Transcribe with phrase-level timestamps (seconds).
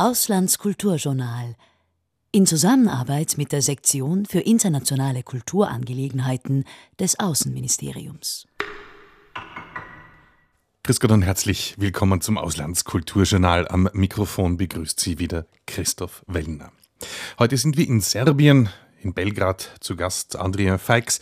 [0.00, 1.56] Auslandskulturjournal
[2.32, 6.64] in Zusammenarbeit mit der Sektion für internationale Kulturangelegenheiten
[6.98, 8.46] des Außenministeriums.
[10.84, 13.68] Grüß Gott und herzlich willkommen zum Auslandskulturjournal.
[13.68, 16.72] Am Mikrofon begrüßt Sie wieder Christoph Wellner.
[17.38, 18.70] Heute sind wir in Serbien,
[19.02, 21.20] in Belgrad zu Gast Andrea Feix,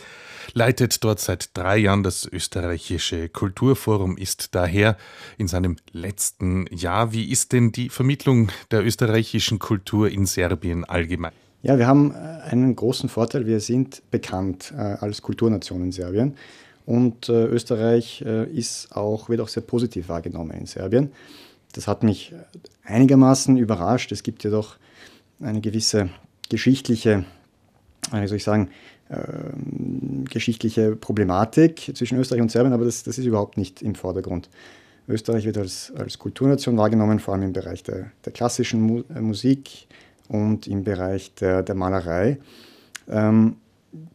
[0.53, 4.97] leitet dort seit drei Jahren das österreichische Kulturforum, ist daher
[5.37, 7.11] in seinem letzten Jahr.
[7.11, 11.33] Wie ist denn die Vermittlung der österreichischen Kultur in Serbien allgemein?
[11.61, 12.15] Ja, wir haben äh,
[12.49, 13.45] einen großen Vorteil.
[13.45, 16.35] Wir sind bekannt äh, als Kulturnation in Serbien.
[16.85, 21.11] Und äh, Österreich ist auch, wird auch sehr positiv wahrgenommen in Serbien.
[21.73, 22.33] Das hat mich
[22.83, 24.11] einigermaßen überrascht.
[24.11, 24.77] Es gibt ja doch
[25.39, 26.09] eine gewisse
[26.49, 27.25] geschichtliche
[28.11, 28.69] wie soll ich sagen,
[29.09, 29.17] äh,
[30.29, 34.49] geschichtliche Problematik zwischen Österreich und Serbien, aber das, das ist überhaupt nicht im Vordergrund.
[35.07, 39.19] Österreich wird als, als Kulturnation wahrgenommen, vor allem im Bereich der, der klassischen Mu äh,
[39.19, 39.87] Musik
[40.27, 42.37] und im Bereich der, der Malerei.
[43.09, 43.55] Ähm,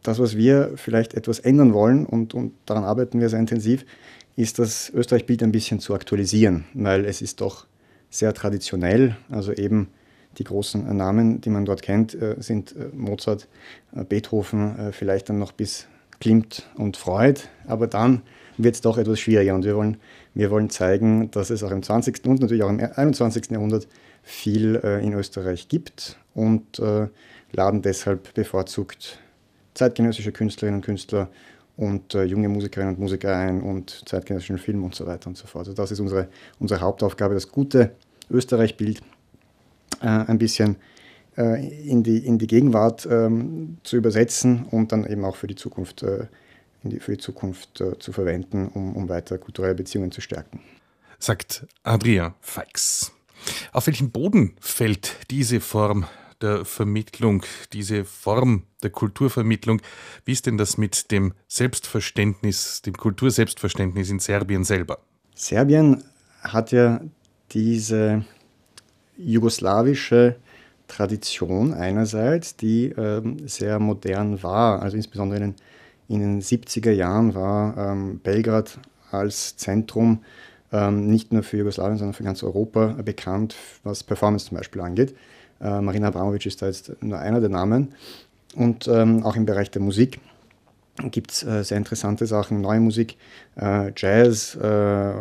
[0.03, 3.85] das, was wir vielleicht etwas ändern wollen, und, und daran arbeiten wir sehr intensiv,
[4.37, 7.67] ist das Österreich-Bild ein bisschen zu aktualisieren, weil es ist doch
[8.11, 9.89] sehr traditionell, also eben
[10.39, 13.49] die großen Namen, die man dort kennt, äh, sind äh, Mozart,
[13.95, 15.87] äh, Beethoven, vielleicht dann noch bis
[16.21, 17.41] Klimt und Freud.
[17.67, 18.23] Aber dann
[18.57, 19.97] wird es doch etwas schwieriger und wir wollen,
[20.35, 22.25] wir wollen zeigen, dass es auch im 20.
[22.27, 23.51] und natürlich auch im 21.
[23.51, 23.89] Jahrhundert
[24.23, 26.81] viel in Österreich gibt und
[27.53, 29.19] laden deshalb bevorzugt
[29.75, 31.29] zeitgenössische Künstlerinnen und Künstler
[31.77, 35.67] und junge Musikerinnen und Musiker ein und zeitgenössischen Film und so weiter und so fort.
[35.67, 36.29] Also das ist unsere,
[36.61, 37.91] unsere Hauptaufgabe, das gute
[38.31, 39.03] Österreich-Bild
[40.01, 40.77] äh, ein bisschen
[41.37, 45.57] äh, in, die, in die Gegenwart ähm, zu übersetzen und dann eben auch für die
[45.57, 46.27] Zukunft, äh,
[46.83, 50.61] die, für die Zukunft zu verwenden, um, um weiter kulturelle Beziehungen zu stärken.
[51.19, 53.13] Sagt Adria Feix.
[53.73, 56.07] Auf welchem Boden fällt diese Form
[56.41, 57.43] der Vermittlung,
[57.73, 59.81] diese Form der Kulturvermittlung?
[60.25, 64.99] Wie ist denn das mit dem Selbstverständnis, dem Kulturselbstverständnis in Serbien selber?
[65.35, 66.05] Serbien
[66.43, 67.01] hat ja
[67.53, 68.25] diese
[69.17, 70.37] jugoslawische
[70.89, 74.83] Tradition einerseits, die ähm, sehr modern war.
[74.83, 75.55] Also insbesondere in den,
[76.09, 78.79] in den 70er Jahren war ähm, Belgrad
[79.11, 80.21] als Zentrum
[80.73, 85.15] ähm, nicht nur für Jugoslawien, sondern für ganz Europa bekannt, was Performance zum Beispiel angeht.
[85.61, 87.95] Äh, Marina Abramovic ist da jetzt nur einer der Namen.
[88.55, 90.21] Und ähm, auch im Bereich der Musik
[91.11, 93.17] gibt es äh, sehr interessante Sachen, neue Musik,
[93.57, 95.13] äh, Jazz äh,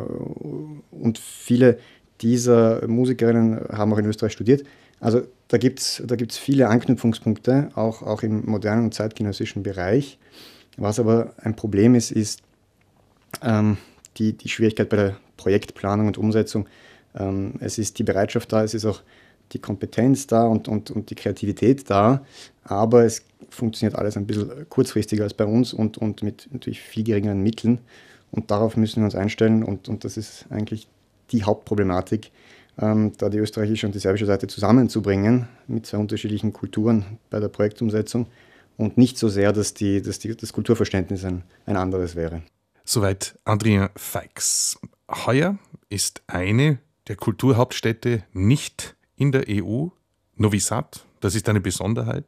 [0.91, 1.79] und viele
[2.23, 4.63] dieser Musikerinnen haben auch in Österreich studiert.
[4.99, 10.17] Also da gibt es da gibt's viele Anknüpfungspunkte, auch, auch im modernen und zeitgenössischen Bereich.
[10.77, 12.41] Was aber ein Problem ist, ist
[13.41, 13.77] ähm,
[14.17, 16.67] die, die Schwierigkeit bei der Projektplanung und Umsetzung.
[17.15, 19.01] Ähm, es ist die Bereitschaft da, es ist auch
[19.51, 22.25] die Kompetenz da und, und, und die Kreativität da,
[22.63, 27.03] aber es funktioniert alles ein bisschen kurzfristiger als bei uns und, und mit natürlich viel
[27.03, 27.79] geringeren Mitteln.
[28.31, 30.87] Und darauf müssen wir uns einstellen und, und das ist eigentlich
[31.31, 32.31] die Hauptproblematik,
[32.79, 37.49] ähm, da die österreichische und die serbische Seite zusammenzubringen mit zwei unterschiedlichen Kulturen bei der
[37.49, 38.27] Projektumsetzung
[38.77, 42.41] und nicht so sehr, dass, die, dass die, das Kulturverständnis ein, ein anderes wäre.
[42.83, 44.77] Soweit Adrien Feix.
[45.25, 45.57] Heuer
[45.89, 49.87] ist eine der Kulturhauptstädte nicht in der EU,
[50.35, 51.05] Novi Sad.
[51.19, 52.25] Das ist eine Besonderheit.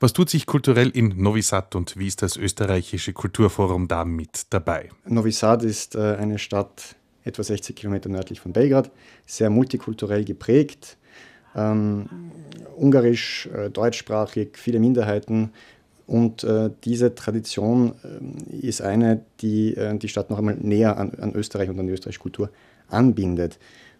[0.00, 4.46] Was tut sich kulturell in Novi Sad und wie ist das österreichische Kulturforum da mit
[4.50, 4.90] dabei?
[5.06, 8.90] Novi Sad ist äh, eine Stadt etwa 60 Kilometer nördlich von Belgrad,
[9.26, 10.96] sehr multikulturell geprägt,
[11.56, 12.06] ähm,
[12.76, 15.50] ungarisch, äh, deutschsprachig, viele Minderheiten.
[16.06, 17.94] Und äh, diese Tradition
[18.52, 21.86] äh, ist eine, die äh, die Stadt noch einmal näher an, an, Österreich und an
[21.86, 22.50] die österreichische Kultur
[22.88, 23.58] anbindet.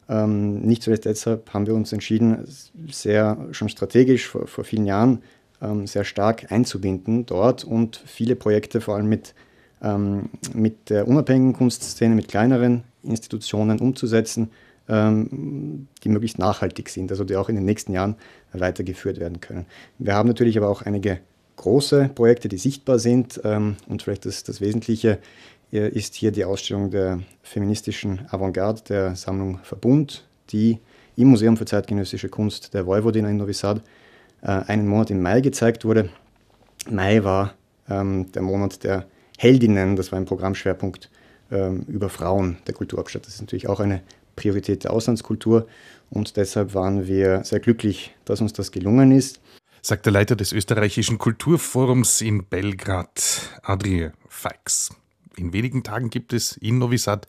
[0.09, 2.47] Ähm, nicht zuletzt deshalb haben wir uns entschieden,
[2.91, 5.23] sehr schon strategisch vor, vor vielen Jahren
[5.63, 9.34] ähm, sehr stark einzubinden dort und viele Projekte vor allem mit,
[9.83, 14.51] ähm, mit der unabhängigen Kunstszene, mit kleineren Institutionen umzusetzen,
[14.89, 18.16] ähm, die möglichst nachhaltig sind, also die auch in den nächsten Jahren
[18.53, 19.66] weitergeführt werden können.
[19.98, 21.21] Wir haben natürlich aber auch einige
[21.56, 25.18] große Projekte, die sichtbar sind ähm, und vielleicht das, das Wesentliche
[25.72, 30.80] äh, ist hier die Ausstellung der feministischen Avantgarde der Sammlung Verbund, die
[31.16, 33.83] im Museum für zeitgenössische Kunst der Vojvodina in Novi Sad
[34.42, 36.10] äh, einen Monat im Mai gezeigt wurde.
[36.91, 37.54] Mai war
[37.89, 39.07] ähm, der Monat der
[39.39, 41.10] Heldinnen, das war ein Programmschwerpunkt
[41.51, 43.27] über Frauen der Kulturhauptstadt.
[43.27, 44.03] Das ist natürlich auch eine
[44.35, 45.67] Priorität der Auslandskultur
[46.11, 49.41] und deshalb waren wir sehr glücklich, dass uns das gelungen ist.
[49.83, 54.91] Sagt der Leiter des österreichischen Kulturforums in Belgrad, Adrie Feix.
[55.37, 57.27] In wenigen Tagen gibt es in Novi Sad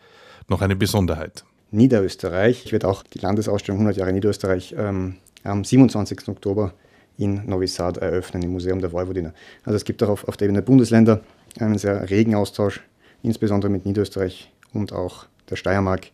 [0.47, 1.43] noch eine Besonderheit.
[1.71, 2.65] Niederösterreich.
[2.65, 6.29] Ich werde auch die Landesausstellung 100 Jahre Niederösterreich ähm, am 27.
[6.29, 6.73] Oktober
[7.17, 9.33] in Novi Sad eröffnen, im Museum der Vojvodina.
[9.63, 11.21] Also es gibt auch auf, auf der Ebene der Bundesländer
[11.59, 12.81] einen sehr regen Austausch,
[13.25, 16.07] insbesondere mit Niederösterreich und auch der Steiermark.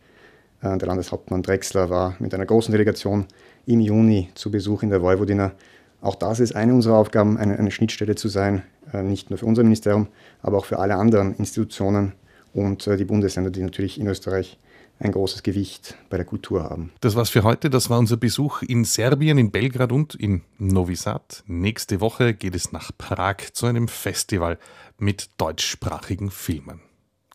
[0.62, 3.26] Äh, der Landeshauptmann Drexler war mit einer großen Delegation
[3.66, 5.52] im Juni zu Besuch in der Vojvodina.
[6.00, 8.62] Auch das ist eine unserer Aufgaben, eine, eine Schnittstelle zu sein,
[8.92, 10.08] äh, nicht nur für unser Ministerium,
[10.42, 12.12] aber auch für alle anderen Institutionen
[12.52, 14.58] und äh, die Bundesländer, die natürlich in Österreich
[14.98, 16.92] ein großes Gewicht bei der Kultur haben.
[17.00, 17.70] Das war's für heute.
[17.70, 21.42] Das war unser Besuch in Serbien, in Belgrad und in Novi Sad.
[21.46, 24.58] Nächste Woche geht es nach Prag zu einem Festival
[24.98, 26.80] mit deutschsprachigen Filmen.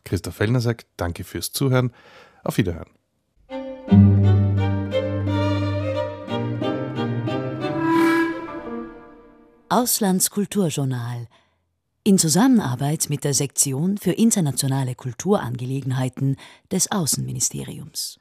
[0.08, 1.92] Christoph Fellner sagt Danke fürs Zuhören.
[2.42, 2.88] Auf Wiederhören.
[9.68, 11.28] Auslandskulturjournal
[12.04, 16.36] in Zusammenarbeit mit der Sektion für internationale Kulturangelegenheiten
[16.72, 18.18] des Außenministeriums.